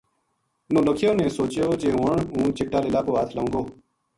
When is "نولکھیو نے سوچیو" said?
0.73-1.69